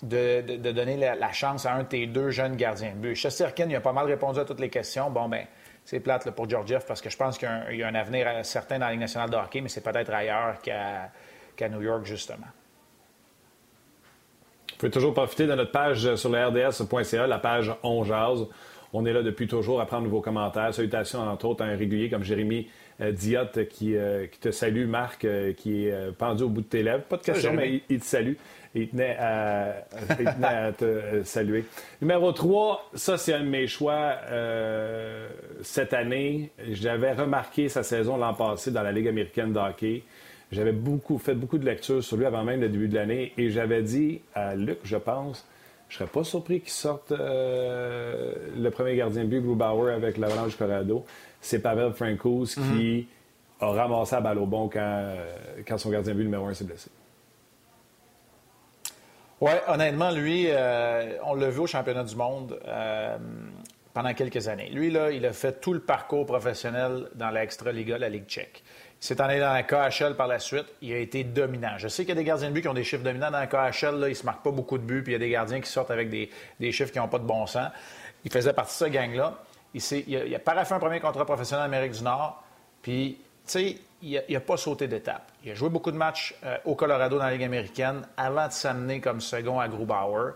[0.03, 3.15] donner la, chance à un de tes deux jeunes gardiens de but.
[3.15, 5.10] Chesterkin, il a pas mal répondu à toutes les questions.
[5.10, 5.46] Bon, ben
[5.86, 8.79] c'est plate pour Georgiev parce que je pense qu'il y, a un, avenir euh, certain
[8.79, 12.48] dans la Ligue nationale de hockey, mais c'est peut-être ailleurs qu'à New York, justement.
[14.72, 18.03] Vous pouvez toujours profiter de notre page sur le RDS.ca, la page On
[18.93, 20.74] On est là depuis toujours à prendre vos commentaires.
[20.74, 22.67] Salutations, entre autres, à un régulier comme Jérémy
[23.01, 26.67] euh, Diotte qui, euh, qui, te salue, Marc, euh, qui est pendu au bout de
[26.67, 27.03] tes lèvres.
[27.03, 28.34] Pas de question, mais il, te salue.
[28.73, 29.86] Il tenait à,
[30.19, 31.65] il tenait à te saluer.
[32.01, 34.15] Numéro 3, ça, c'est un de mes choix
[35.62, 36.51] cette année.
[36.69, 40.03] J'avais remarqué sa saison l'an passé dans la Ligue américaine de hockey.
[40.51, 43.49] J'avais beaucoup, fait beaucoup de lectures sur lui avant même le début de l'année et
[43.49, 45.47] j'avais dit à Luc, je pense,
[45.88, 51.05] je serais pas surpris qu'il sorte le premier gardien de but, Grubauer, avec l'Avalanche Colorado
[51.41, 53.07] c'est Pavel Francouz qui
[53.60, 53.67] mhm.
[53.67, 55.15] a ramassé la balle au bon quand,
[55.67, 56.89] quand son gardien de but numéro un s'est blessé.
[59.41, 63.17] Oui, honnêtement, lui, euh, on l'a vu au championnat du monde euh,
[63.91, 64.69] pendant quelques années.
[64.69, 68.62] Lui, là, il a fait tout le parcours professionnel dans l'extra-liga, la Ligue tchèque.
[69.01, 70.67] Il s'est allé dans la KHL par la suite.
[70.84, 71.75] Il a été dominant.
[71.80, 73.39] Je sais qu'il y a des gardiens de but qui ont des chiffres dominants dans
[73.39, 73.95] la KHL.
[73.95, 75.60] Là, ils ne se marquent pas beaucoup de buts, puis il y a des gardiens
[75.60, 77.71] qui sortent avec des, des chiffres qui n'ont pas de bon sens.
[78.23, 79.39] Il faisait partie de ce gang-là.
[79.73, 82.43] Il, a, paraffé un premier contrat professionnel en Amérique du Nord,
[82.84, 85.31] puis, tu sais, il n'a pas sauté d'étape.
[85.43, 88.53] Il a joué beaucoup de matchs euh, au Colorado dans la Ligue américaine avant de
[88.53, 90.33] s'amener comme second à Grubauer.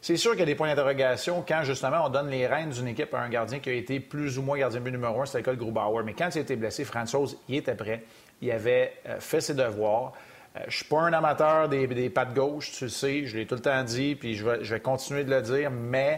[0.00, 2.88] C'est sûr qu'il y a des points d'interrogation quand, justement, on donne les rênes d'une
[2.88, 5.38] équipe à un gardien qui a été plus ou moins gardien but numéro un, c'était
[5.38, 6.04] le cas de Grubauer.
[6.04, 8.04] Mais quand il a été blessé, François, il était prêt.
[8.40, 10.12] Il avait euh, fait ses devoirs.
[10.56, 13.36] Euh, je ne suis pas un amateur des, des pattes gauche, tu le sais, je
[13.36, 16.16] l'ai tout le temps dit, puis je vais, continuer de le dire, mais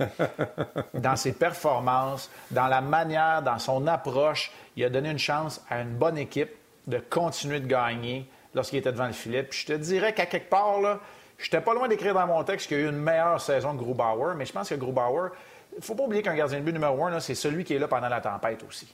[0.95, 5.81] dans ses performances, dans la manière, dans son approche, il a donné une chance à
[5.81, 6.51] une bonne équipe
[6.87, 9.43] de continuer de gagner lorsqu'il était devant le filet.
[9.43, 11.01] Puis je te dirais qu'à quelque part, là,
[11.39, 13.79] j'étais pas loin d'écrire dans mon texte qu'il y a eu une meilleure saison de
[13.79, 15.31] Grubauer, mais je pense que Grubauer,
[15.77, 17.89] il faut pas oublier qu'un gardien de but numéro un, c'est celui qui est là
[17.89, 18.93] pendant la tempête aussi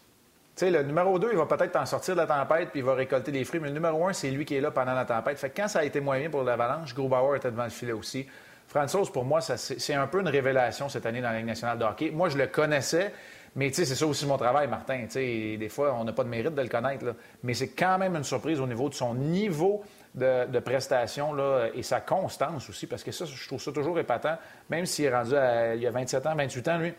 [0.57, 2.95] sais, le numéro 2, il va peut-être en sortir de la tempête puis il va
[2.95, 5.39] récolter des fruits, mais le numéro 1, c'est lui qui est là pendant la tempête.
[5.39, 8.27] Fait que quand ça a été bien pour l'Avalanche, Grubauer était devant le filet aussi.
[8.67, 11.85] Francis, pour moi, c'est un peu une révélation cette année dans la Ligue nationale de
[11.85, 12.11] hockey.
[12.11, 13.13] Moi, je le connaissais,
[13.57, 15.07] mais c'est ça aussi mon travail, Martin.
[15.15, 17.05] des fois, on n'a pas de mérite de le connaître,
[17.43, 19.83] mais c'est quand même une surprise au niveau de son niveau
[20.15, 23.99] de, de prestation là, et sa constance aussi, parce que ça, je trouve ça toujours
[23.99, 24.37] épatant,
[24.71, 26.95] même s'il est rendu à, il y a 27 ans, 28 ans, lui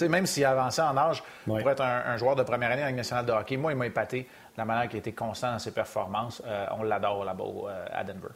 [0.00, 2.96] même s'il a avancé en âge pour être un, joueur de première année en Ligue
[2.96, 5.72] nationale de hockey, moi, il m'a épaté la manière qu'il a été constant dans ses
[5.72, 6.42] performances.
[6.46, 8.28] Euh, on l'adore là-bas euh, à Denver.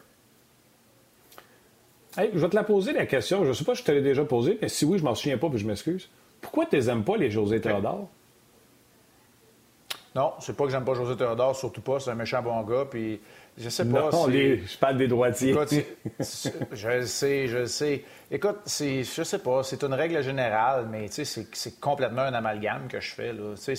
[2.17, 3.45] je vais te la poser, la question.
[3.45, 5.15] Je ne sais pas si je te l'ai déjà posée, mais si oui, je m'en
[5.15, 6.09] souviens pas, puis je m'excuse.
[6.47, 8.07] Pourquoi tu n'aimes pas les José Théodore?
[10.15, 11.99] Non, c'est pas que j'aime pas José Théodore, surtout pas.
[11.99, 12.85] C'est un méchant bon gars.
[12.89, 13.21] Puis
[13.59, 14.11] je sais pas.
[14.11, 15.55] Non, je parle des droitiers.
[16.73, 18.05] je le sais, je le sais.
[18.31, 22.88] Écoute, c'est, je sais pas, c'est une règle générale, mais c'est, c'est complètement un amalgame
[22.88, 23.33] que je fais.
[23.33, 23.55] Là.
[23.57, 23.77] C'est,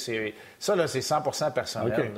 [0.57, 2.11] ça, là, c'est 100% personnel.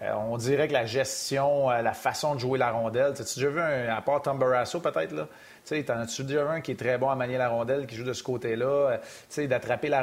[0.00, 3.12] Euh, on dirait que la gestion, euh, la façon de jouer la rondelle.
[3.14, 5.28] Tu as déjà vu un, à part Tom Barrasso, peut-être, là?
[5.66, 7.94] Tu sais, as-tu déjà vu un qui est très bon à manier la rondelle, qui
[7.94, 10.02] joue de ce côté-là, euh, tu sais, d'attraper la,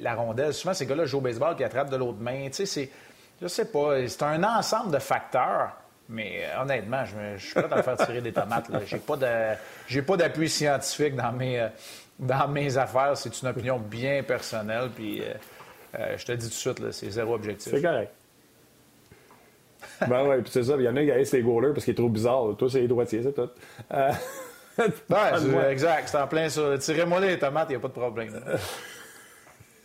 [0.00, 0.54] la, rondelle?
[0.54, 2.46] Souvent, ces gars-là jouent au baseball qui attrapent de l'autre main.
[2.46, 2.90] Tu sais, c'est,
[3.40, 5.72] je sais pas, c'est un ensemble de facteurs.
[6.08, 8.66] Mais honnêtement, je, je suis prêt à faire tirer des tomates.
[8.86, 11.68] Je n'ai pas d'appui scientifique dans mes,
[12.18, 13.16] dans mes affaires.
[13.16, 14.90] C'est une opinion bien personnelle.
[14.94, 15.22] Puis
[15.94, 17.72] je te dis tout de suite, c'est zéro objectif.
[17.72, 18.12] C'est correct
[20.06, 20.74] ben ouais, puis c'est ça.
[20.78, 22.56] Il y en a qui haïssent les goalers parce qu'il est trop bizarre.
[22.58, 23.48] Toi, c'est les droitiers, c'est tout.
[23.92, 24.12] Euh,
[24.78, 26.08] ouais, exact.
[26.08, 26.78] C'est en plein sur.
[26.78, 28.40] Tirez-moi les tomates, il n'y a pas de problème.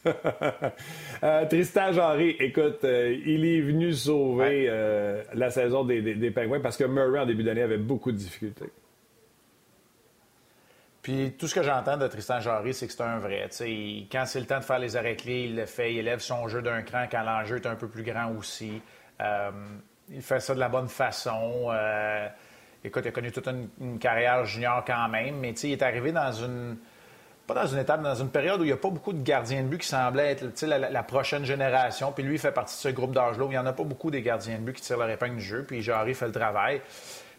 [1.23, 6.59] euh, Tristan Jarry, écoute, euh, il est venu sauver euh, la saison des, des, Penguins
[6.59, 8.71] parce que Murray, en début d'année, avait beaucoup de difficultés.
[11.01, 13.47] Puis tout ce que j'entends de Tristan Jarry, c'est que c'est un vrai.
[14.11, 15.93] quand c'est le temps de faire les arrêts-clés, il le fait.
[15.93, 18.81] Il élève son jeu d'un cran quand l'enjeu est un peu plus grand aussi.
[20.09, 21.71] Il fait ça de la bonne façon.
[22.83, 26.11] écoute, il a connu toute une, une carrière junior quand même, mais il est arrivé
[26.11, 26.77] dans une
[27.47, 29.63] pas dans une étape, dans une période où il n'y a pas beaucoup de gardiens
[29.63, 32.11] de but qui semblaient être la, prochaine génération.
[32.11, 33.85] Puis lui, il fait partie de ce groupe d'âge-là où il n'y en a pas
[33.85, 35.63] beaucoup des gardiens de but qui tirent leur épingle du jeu.
[35.63, 36.81] Puis Jarry fait le travail.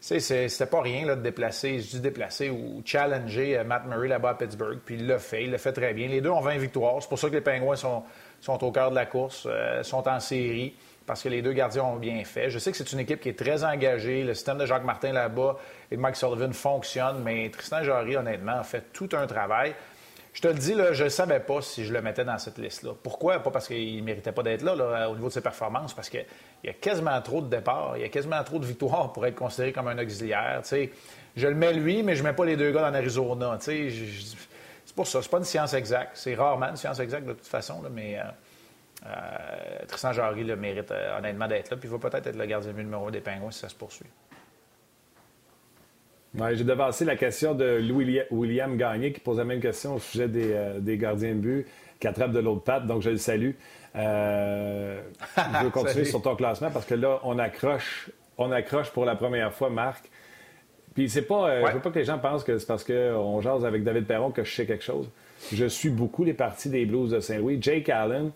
[0.01, 4.35] C'était pas rien de déplacer, je dis déplacer ou challenger euh, Matt Murray là-bas à
[4.35, 4.79] Pittsburgh.
[4.85, 6.09] Puis il l'a fait, il l'a fait très bien.
[6.09, 6.97] Les deux ont 20 victoires.
[7.01, 8.05] C'est pour ça que les Pingouins sont,
[8.41, 11.85] sont au cœur de la course, euh, sont en série parce que les deux gardiens
[11.85, 12.49] ont bien fait.
[12.49, 14.23] Je sais que c'est une équipe qui est très engagée.
[14.23, 15.57] Le système de Jacques Martin là-bas
[15.91, 19.75] et de Mike Sullivan fonctionne, mais Tristan Jarry, honnêtement, a fait tout un travail.
[20.33, 22.59] Je te le dis, là, je ne savais pas si je le mettais dans cette
[22.59, 22.93] liste-là.
[23.03, 23.41] Pourquoi?
[23.41, 26.25] Pas parce qu'il ne méritait pas d'être là, au niveau de ses performances, parce qu'il
[26.65, 29.35] y a quasiment trop de départs, il y a quasiment trop de victoires pour être
[29.35, 30.63] considéré comme un auxiliaire.
[31.37, 33.59] Je le mets lui, mais je ne mets pas les deux gars dans l'Arizona.
[33.61, 35.23] C'est pour ça.
[35.23, 36.13] C'est pas une science exacte.
[36.15, 38.23] C'est rarement une science exacte de toute façon, mais euh,
[39.07, 41.77] euh, Tristan Jarry le mérite euh, honnêtement d'être là.
[41.77, 44.09] Puis il va peut-être être le gardien numéro un des Pingouins si ça se poursuit.
[46.39, 49.99] Ouais, J'ai devancé la question de Louis William Gagné qui pose la même question au
[49.99, 51.67] sujet des, euh, des gardiens de but
[51.99, 53.53] qui attrapent de l'autre patte, donc je le salue.
[53.97, 55.01] Euh,
[55.37, 59.17] je veux continuer sur ton classement parce que là, on accroche, on accroche pour la
[59.17, 60.09] première fois, Marc.
[60.95, 63.41] Puis c'est pas, euh, je veux pas que les gens pensent que c'est parce qu'on
[63.41, 65.11] jase avec David Perron que je sais quelque chose.
[65.53, 67.59] Je suis beaucoup les parties des Blues de Saint-Louis.
[67.61, 68.31] Jake Allen.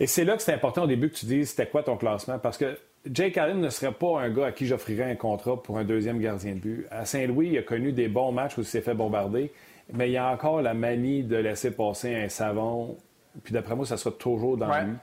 [0.00, 2.38] Et c'est là que c'est important au début que tu dises c'était quoi ton classement
[2.38, 2.76] parce que
[3.10, 6.18] Jake Allen ne serait pas un gars à qui j'offrirais un contrat pour un deuxième
[6.20, 6.86] gardien de but.
[6.90, 9.52] À Saint-Louis, il a connu des bons matchs où il s'est fait bombarder,
[9.92, 12.96] mais il y a encore la manie de laisser passer un savon.
[13.42, 14.94] Puis d'après moi, ça sera toujours dans lui.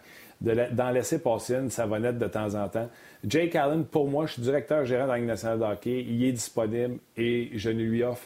[0.72, 2.90] D'en laisser passer une savonnette de temps en temps.
[3.24, 6.04] Jake Allen, pour moi, je suis directeur gérant de la Ligue nationale de hockey.
[6.10, 8.26] Il est disponible et je ne lui offre,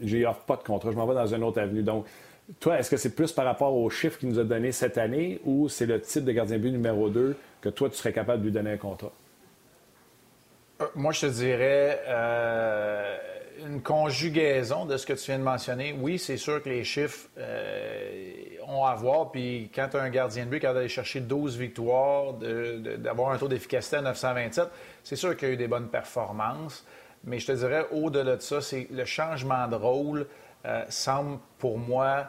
[0.00, 0.92] je lui offre pas de contrat.
[0.92, 1.82] Je m'en vais dans une autre avenue.
[1.82, 2.06] Donc,
[2.58, 5.38] toi, est-ce que c'est plus par rapport aux chiffres qu'il nous a donnés cette année
[5.44, 8.40] ou c'est le type de gardien de but numéro 2 que toi, tu serais capable
[8.40, 9.12] de lui donner un contrat?
[10.80, 13.16] Euh, moi, je te dirais euh,
[13.66, 15.96] une conjugaison de ce que tu viens de mentionner.
[15.98, 18.34] Oui, c'est sûr que les chiffres euh,
[18.66, 19.32] ont à voir.
[19.32, 23.38] Puis quand tu as un gardien de but a d'aller chercher 12 victoires, d'avoir un
[23.38, 24.68] taux d'efficacité à 927,
[25.02, 26.86] c'est sûr qu'il y a eu des bonnes performances.
[27.24, 30.26] Mais je te dirais, au-delà de ça, c'est le changement de rôle
[30.88, 32.26] semble pour moi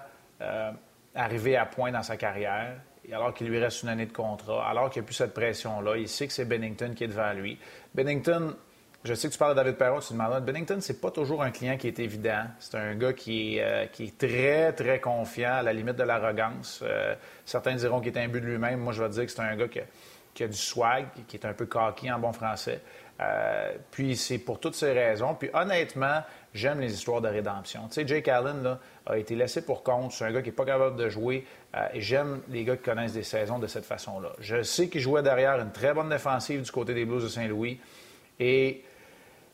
[1.16, 2.78] arriver à point dans sa carrière
[3.14, 5.98] alors qu'il lui reste une année de contrat, alors qu'il n'y a plus cette pression-là.
[5.98, 7.58] Il sait que c'est Bennington qui est devant lui.
[7.96, 8.56] Bennington,
[9.04, 10.44] je sais que tu parles de David Perron, tu demandes.
[10.44, 12.44] Bennington, c'est pas toujours un client qui est évident.
[12.60, 16.82] C'est un gars qui est, euh, très, très confiant, à la limite de l'arrogance.
[16.84, 17.16] Euh,
[17.46, 18.80] certains diront qu'il est un but de lui-même.
[18.80, 21.54] Moi, je vais dire que c'est un gars qui a, du swag, qui est un
[21.54, 22.82] peu cocky en bon français.
[23.20, 25.36] Euh, puis c'est pour toutes ces raisons.
[25.36, 26.22] Puis honnêtement,
[26.54, 27.88] j'aime les histoires de rédemption.
[27.88, 30.12] Tu sais, Jake Allen a été laissé pour compte.
[30.12, 31.46] C'est un gars qui n'est pas capable de jouer.
[31.76, 34.34] Euh, et j'aime les gars qui connaissent des saisons de cette façon-là.
[34.40, 37.80] Je sais qu'il jouait derrière une très bonne défensive du côté des Blues de Saint-Louis.
[38.40, 38.84] Et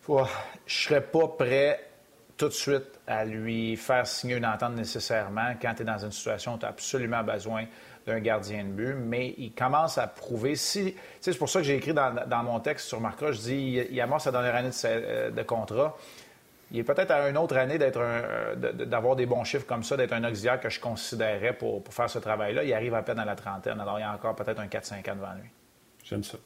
[0.08, 0.26] je ne
[0.68, 1.80] serais pas prêt
[2.36, 6.12] tout de suite à lui faire signer une entente nécessairement quand tu es dans une
[6.12, 7.66] situation où tu as absolument besoin
[8.06, 10.56] d'un gardien de but, mais il commence à prouver.
[10.56, 14.02] Si, c'est pour ça que j'ai écrit dans, mon texte sur Marca, je dis il,
[14.02, 15.98] a mort sa dernière année de, euh, de contrat
[16.74, 19.96] il est peut-être à une autre année d'être euh, d'avoir des bons chiffres comme ça,
[19.96, 22.64] d'être un auxiliaire que je considérais pour, faire ce travail-là.
[22.64, 25.12] Il arrive à peine à la trentaine, alors il y a encore peut-être un 4-5
[25.12, 25.50] ans devant lui.
[26.04, 26.40] J'aime ça.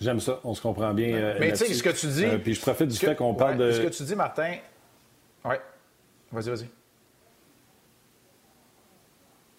[0.00, 1.14] J'aime ça, on se comprend bien.
[1.14, 2.24] Euh, Mais tu sais, ce que tu dis.
[2.24, 3.72] Euh, puis je profite du fait qu'on parle de.
[3.72, 4.56] Ce que tu dis, Martin.
[5.44, 5.54] Oui.
[6.32, 6.68] Vas-y, vas-y.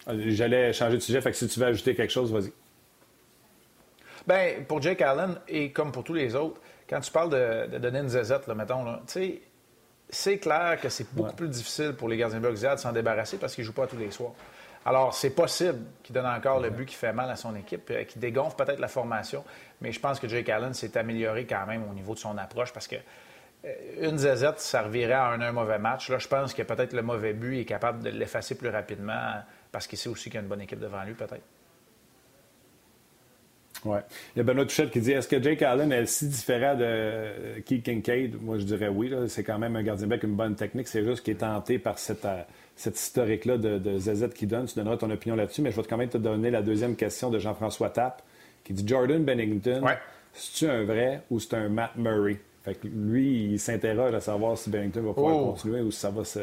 [0.06, 2.52] J'allais changer de sujet, fait que si tu veux ajouter quelque chose, vas-y.
[4.26, 7.78] Bien, pour Jake Allen et comme pour tous les autres, quand tu parles de, de
[7.78, 9.02] donner une zézette, là, mettons, là,
[10.08, 13.38] c'est clair que c'est beaucoup plus difficile pour les gardiens de but de s'en débarrasser
[13.38, 14.32] parce qu'ils ne jouent pas tous les soirs.
[14.84, 18.04] Alors, c'est possible qu'il donne encore le but qui fait mal à son équipe, euh,
[18.04, 19.44] qui dégonfle peut-être la formation,
[19.80, 22.72] mais je pense que Jake Allen s'est amélioré quand même au niveau de son approche
[22.72, 22.94] parce que
[23.64, 26.08] euh, une zézette, ça revirait à un, un, mauvais match.
[26.08, 29.86] Là, je pense que peut-être le mauvais but est capable de l'effacer plus rapidement parce
[29.86, 31.42] qu'il sait aussi qu'il y a une bonne équipe devant lui, peut-être.
[33.84, 33.98] Oui.
[34.34, 36.84] Il y a Benoît Touchette qui dit est-ce que Jake Allen est si différent de
[36.84, 38.40] euh, Keith Kincaid?
[38.42, 39.12] Moi, je dirais oui.
[39.28, 40.88] C'est quand même un gardien avec une bonne technique.
[40.88, 42.42] C'est juste qu'il est tenté par cette, euh,
[42.74, 44.66] cette historique-là de, de ZZ qui donne.
[44.66, 47.30] Tu donneras ton opinion là-dessus, mais je vais quand même te donner la deuxième question
[47.30, 48.22] de Jean-François Tapp
[48.64, 49.80] qui dit Jordan Bennington,
[50.32, 52.40] c'est-tu un vrai ou c'est un Matt Murray?
[52.64, 55.52] Fait que lui, il s'interroge à savoir si Bennington va pouvoir oh.
[55.52, 56.40] continuer ou si ça va se.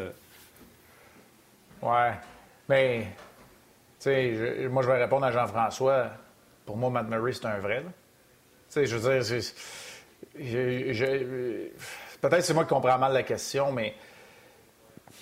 [1.82, 2.12] Ouais.
[2.68, 3.08] Mais,
[3.98, 6.10] tu sais, moi, je vais répondre à Jean-François.
[6.64, 7.82] Pour moi, Matt Murray, c'est un vrai.
[7.82, 7.90] Tu
[8.68, 9.42] sais, je veux dire,
[12.20, 13.94] peut-être c'est moi qui comprends mal la question, mais
[15.10, 15.14] tu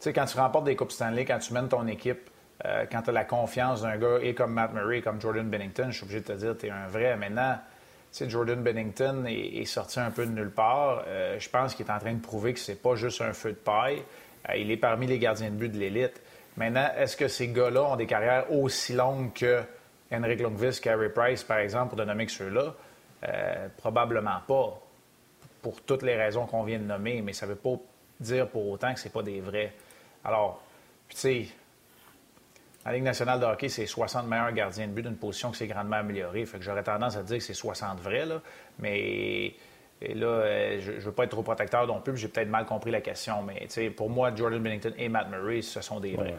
[0.00, 2.30] sais, quand tu remportes des Coupes Stanley, quand tu mènes ton équipe,
[2.64, 5.88] euh, quand tu as la confiance d'un gars et comme Matt Murray, comme Jordan Bennington,
[5.90, 7.16] je suis obligé de te dire, tu es un vrai.
[7.16, 7.58] Maintenant,
[8.12, 11.04] tu Jordan Bennington est, sorti un peu de nulle part.
[11.06, 13.50] Euh, je pense qu'il est en train de prouver que c'est pas juste un feu
[13.50, 14.02] de paille.
[14.48, 16.20] Euh, il est parmi les gardiens de but de l'élite.
[16.56, 19.62] Maintenant, est-ce que ces gars-là ont des carrières aussi longues que
[20.12, 22.74] Henrik Lundqvist, Carey Price, par exemple, pour ne nommer que ceux-là?
[23.78, 24.80] probablement pas,
[25.60, 27.74] pour toutes les raisons qu'on vient de nommer, mais ça ne veut pas
[28.20, 29.72] dire pour autant que ce pas des vrais.
[30.24, 30.62] Alors,
[31.08, 31.48] tu sais,
[32.84, 35.66] la Ligue nationale de hockey, c'est 60 meilleurs gardiens de but d'une position qui s'est
[35.66, 36.46] grandement améliorée.
[36.46, 38.40] Fait que j'aurais tendance à dire que c'est 60 vrais, là.
[38.78, 39.54] Mais
[40.00, 42.90] là, euh, je ne veux pas être trop protecteur non plus, j'ai peut-être mal compris
[42.90, 43.42] la question.
[43.42, 46.34] Mais pour moi, Jordan Bennington et Matt Murray, ce sont des vrais.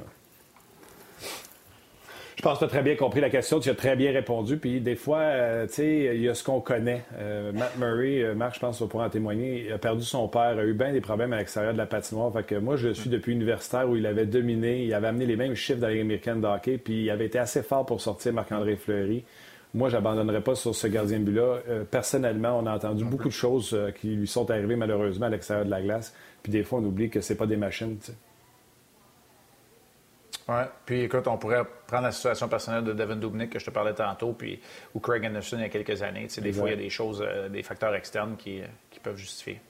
[2.37, 4.55] Je pense que tu as très bien compris la question, tu as très bien répondu.
[4.55, 7.03] Puis des fois, euh, tu sais, il y a ce qu'on connaît.
[7.17, 10.57] Euh, Matt Murray, Marc, je pense, va pouvoir en témoigner, il a perdu son père,
[10.57, 12.31] a eu bien des problèmes à l'extérieur de la patinoire.
[12.31, 15.25] Fait que moi, je le suis depuis universitaire où il avait dominé, il avait amené
[15.25, 17.99] les mêmes chiffres dans les américaine de hockey, puis il avait été assez fort pour
[17.99, 19.25] sortir Marc-André Fleury.
[19.73, 21.59] Moi, j'abandonnerai pas sur ce gardien de but-là.
[21.91, 25.69] personnellement, on a entendu beaucoup de choses qui lui sont arrivées malheureusement à l'extérieur de
[25.69, 26.13] la glace.
[26.41, 27.97] Puis des fois, on oublie que c'est pas des machines.
[28.01, 28.13] sais.
[30.49, 30.63] Oui.
[30.85, 33.93] Puis écoute, on pourrait prendre la situation personnelle de Devin Dubnik que je te parlais
[33.93, 34.59] tantôt, puis
[34.95, 36.27] ou Craig Anderson il y a quelques années.
[36.39, 39.17] Des fois, il y a des choses, euh, des facteurs externes qui, euh, qui, peuvent
[39.17, 39.61] justifier.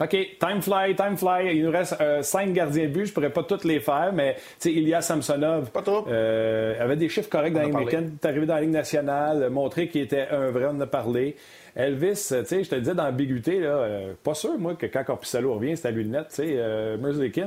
[0.00, 1.54] OK, time fly, time fly.
[1.54, 3.06] Il nous reste euh, cinq gardiens de but.
[3.06, 6.06] Je pourrais pas tous les faire, mais Ilya Samsonov pas trop.
[6.08, 8.06] avait des chiffres corrects dans les week-ends.
[8.22, 11.36] est arrivé dans la Ligue nationale, montré qu'il était un vrai, on en a parlé.
[11.74, 14.86] Elvis, tu sais, je te le disais dans l'ambiguïté, là, euh, pas sûr, moi, que
[14.86, 16.26] quand Corpissalo revient, c'est à lui le net.
[16.28, 16.96] Tu sais, euh,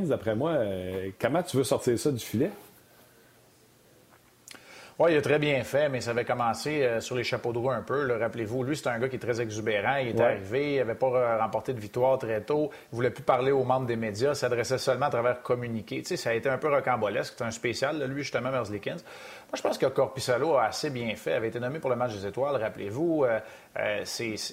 [0.02, 2.50] d'après moi, euh, comment tu veux sortir ça du filet?
[4.98, 7.58] Oui, il a très bien fait, mais ça avait commencé euh, sur les chapeaux de
[7.58, 8.18] roue un peu.
[8.18, 9.98] Rappelez-vous, lui, c'est un gars qui est très exubérant.
[9.98, 12.70] Il est arrivé, il n'avait pas remporté de victoire très tôt.
[12.72, 15.98] Il ne voulait plus parler aux membres des médias, s'adressait seulement à travers communiquer.
[15.98, 17.34] Tu sais, ça a été un peu rocambolesque.
[17.38, 18.92] C'est un spécial, lui, justement, Merzlikins.
[18.92, 21.32] Moi, je pense que Corpissalo a assez bien fait.
[21.32, 23.26] Il avait été nommé pour le match des étoiles, rappelez-vous.
[23.26, 23.40] Euh,
[23.78, 24.04] euh,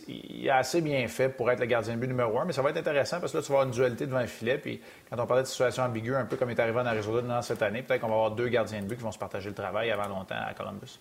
[0.09, 2.63] il a assez bien fait pour être le gardien de but numéro un, mais ça
[2.63, 4.59] va être intéressant parce que là, tu vas avoir une dualité devant le filet.
[4.59, 7.63] Puis quand on parlait de situation ambiguë, un peu comme est arrivé en Arizona cette
[7.63, 9.91] année, peut-être qu'on va avoir deux gardiens de but qui vont se partager le travail
[9.91, 10.99] avant longtemps à Columbus.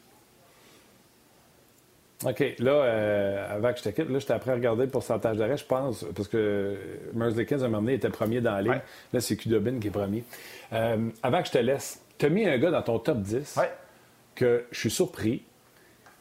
[2.25, 2.43] OK.
[2.59, 5.57] Là, euh, avant que je te quitte, là, j'étais après à regarder le pourcentage d'arrêt,
[5.57, 6.77] je pense, parce que
[7.13, 8.81] Merzlikins, à un moment donné, était premier dans la ligue.
[9.13, 10.23] Là, c'est Kudobin qui est premier.
[10.73, 13.59] Euh, avant que je te laisse, tu as mis un gars dans ton top 10
[14.35, 15.43] que je suis surpris.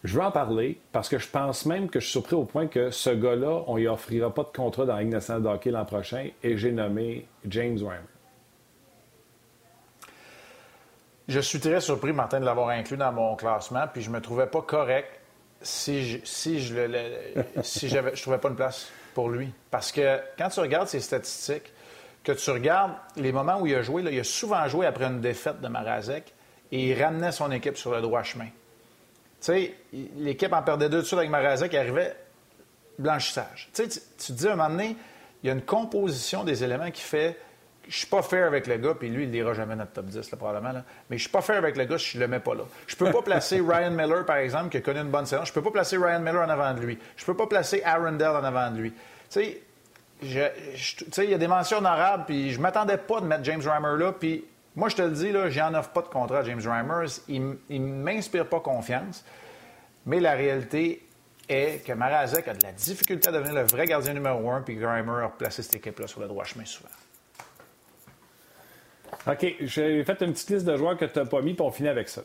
[0.02, 2.66] Je veux en parler parce que je pense même que je suis surpris au point
[2.66, 5.18] que ce gars-là, on lui offrira pas de contrat dans la Ligue
[5.66, 8.00] l'an prochain et j'ai nommé James Reimer.
[11.28, 14.46] Je suis très surpris, Martin, de l'avoir inclus dans mon classement, puis je me trouvais
[14.46, 15.20] pas correct
[15.60, 19.52] si je, si je le, si je trouvais pas une place pour lui.
[19.70, 21.72] Parce que quand tu regardes ses statistiques,
[22.24, 25.20] que tu regardes les moments où il a joué, il a souvent joué après une
[25.20, 26.34] défaite de Marazek
[26.72, 28.48] et il ramenait son équipe sur le droit chemin.
[29.40, 29.74] Tu sais,
[30.18, 32.16] l'équipe en perdait deux de suite avec Marazek qui arrivait
[32.98, 33.70] blanchissage.
[33.72, 34.96] Tu sais, tu te dis à un moment donné,
[35.42, 37.38] il y a une composition des éléments qui fait
[37.90, 40.06] je suis pas fair avec le gars, puis lui, il ne dira jamais notre top
[40.06, 40.72] 10, là, probablement.
[40.72, 40.84] Là.
[41.10, 42.62] Mais je suis pas fair avec le gars si je le mets pas là.
[42.86, 45.44] Je peux pas placer Ryan Miller, par exemple, qui a connu une bonne saison.
[45.44, 46.98] Je peux pas placer Ryan Miller en avant de lui.
[47.16, 48.92] Je peux pas placer Aaron Dell en avant de lui.
[48.92, 48.96] Tu
[49.28, 49.62] sais,
[50.22, 54.12] il y a des mentions honorables, puis je m'attendais pas de mettre James Reimer là,
[54.12, 54.44] puis
[54.76, 57.06] moi, je te le dis, là, j'en offre pas de contrat à James Reimer.
[57.28, 59.24] Il ne m'inspire pas confiance.
[60.06, 61.06] Mais la réalité
[61.48, 64.82] est que Marazek a de la difficulté à devenir le vrai gardien numéro un, puis
[64.82, 66.88] Reimer a placé cette équipe-là sur le droit chemin souvent.
[69.26, 69.54] OK.
[69.60, 71.88] J'ai fait une petite liste de joueurs que tu n'as pas mis, puis on finit
[71.88, 72.22] avec ça.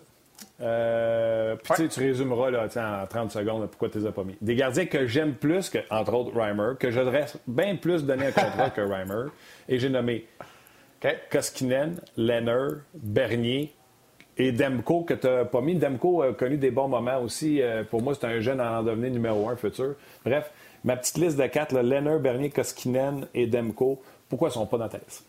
[0.62, 4.38] Euh, puis tu résumeras là, en 30 secondes pourquoi tu les as pas mis.
[4.39, 8.27] Des gardiens que j'aime plus que, entre autres, Reimer, que je devrais bien plus donner
[8.27, 9.29] un contrat que Reimer.
[9.67, 10.27] Et j'ai nommé
[11.32, 13.74] Koskinen, Lenner, Bernier
[14.38, 15.76] et Demko que tu n'as pas mis.
[15.76, 17.62] Demko a connu des bons moments aussi.
[17.62, 19.96] Euh, pour moi, c'est un jeune à en devenir numéro un futur.
[20.24, 20.52] Bref,
[20.84, 24.78] ma petite liste de quatre, Lenner, Bernier, Koskinen et Demko, pourquoi ils ne sont pas
[24.78, 25.26] dans ta liste?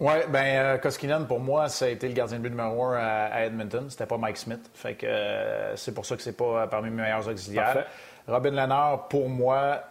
[0.00, 2.96] Oui, bien, euh, Koskinen, pour moi, ça a été le gardien de but numéro un
[2.96, 3.88] à, Edmonton.
[3.88, 4.70] C'était pas Mike Smith.
[4.74, 7.86] Fait que euh, c'est pour ça que c'est pas parmi mes meilleurs auxiliaires.
[8.26, 9.84] Robin Lennard, pour moi,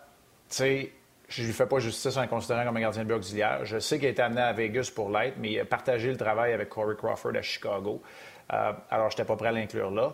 [0.50, 0.92] tu sais,
[1.36, 3.65] je lui fais pas justice en le considérant comme un gardien de but auxiliaire.
[3.65, 6.17] Je sais qu'il a été amené à Vegas pour l'être, mais il a partagé le
[6.17, 8.02] travail avec Corey Crawford à Chicago.
[8.50, 10.13] alors, je n'étais pas prêt à l'inclure là.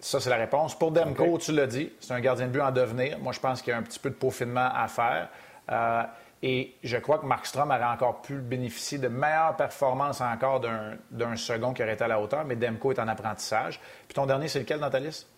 [0.00, 0.78] ça, c'est la réponse.
[0.78, 3.18] Pour Demko, tu l'as dit, c'est un gardien de but en devenir.
[3.20, 5.28] Moi, je pense qu'il y a un petit peu de peaufinement à faire.
[6.42, 11.36] Et je crois que Mark Strom aurait encore pu bénéficier de meilleures performances encore d'un
[11.36, 13.80] second qui aurait été à la hauteur, mais Demko est en apprentissage.
[14.08, 15.31] Puis ton dernier, c'est lequel dans ta liste?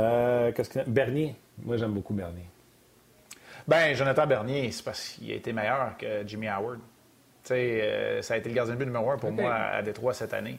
[0.00, 0.62] Euh, que...
[0.88, 1.34] Bernier.
[1.62, 2.46] Moi, j'aime beaucoup Bernier.
[3.68, 6.78] Ben, Jonathan Bernier, c'est parce qu'il a été meilleur que Jimmy Howard.
[6.78, 9.82] Tu sais, euh, ça a été le gardien de but numéro un pour moi à
[9.82, 10.58] Détroit cette année.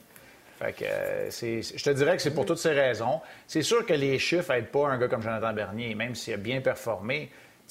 [0.59, 3.19] Fait que, euh, je te dirais que c'est pour toutes ces raisons.
[3.47, 6.37] C'est sûr que les chiffres n'aident pas un gars comme Jonathan Bernier, même s'il a
[6.37, 7.29] bien performé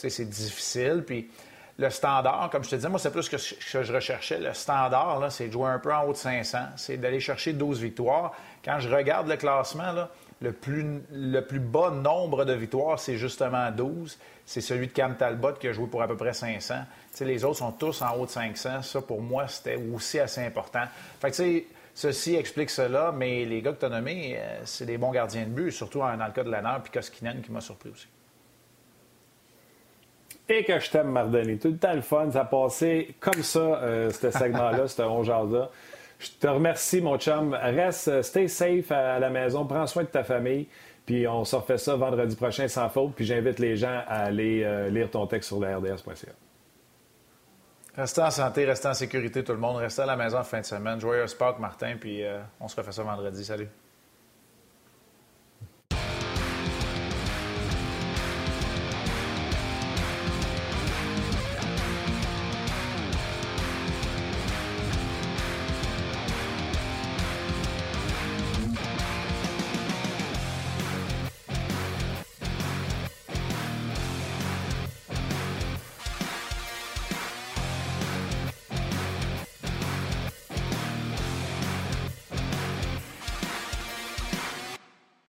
[0.09, 1.05] c'est difficile.
[1.07, 1.31] Puis
[1.79, 4.39] le standard, comme je te disais, moi, c'est plus que ce que je recherchais.
[4.39, 7.81] Le standard, c'est de jouer un peu en haut de 500, c'est d'aller chercher 12
[7.81, 8.33] victoires.
[8.65, 10.09] Quand je regarde le classement,
[10.41, 14.19] le, plus, le plus bas nombre de victoires, c'est justement 12.
[14.47, 16.75] C'est celui de Cam Talbot qui a joué pour à peu près 500.
[17.21, 18.83] les autres sont tous en haut de 500.
[18.83, 20.85] Ça, pour moi, c'était aussi assez important.
[21.21, 24.99] Fait que, ceci explique cela, mais les gars que tu as nommés, euh, c'est des
[24.99, 27.91] bons gardiens de but, surtout dans le cas de Lanner puis Koskinen qui m'a surpris
[27.91, 28.09] aussi
[30.53, 31.59] et que je t'aime, Mardoni.
[31.59, 32.31] Tout le temps le fun.
[32.33, 35.71] Ça passé comme ça, euh, ce segment-là, ce 11 là
[36.21, 37.55] Je te remercie, mon chum.
[37.55, 39.65] Reste, euh, stay safe à la maison.
[39.65, 40.69] Prends soin de ta famille.
[41.07, 43.15] Puis on se refait ça vendredi prochain sans faute.
[43.17, 46.33] Puis j'invite les gens à aller euh, lire ton texte sur la RDS.ca.
[47.97, 49.77] Restez en santé, restez en sécurité, tout le monde.
[49.77, 51.01] Restez à la maison en fin de semaine.
[51.01, 51.97] Joyeux Spark, Martin.
[51.99, 52.23] Puis
[52.61, 53.45] on se refait ça vendredi.
[53.45, 53.69] Salut.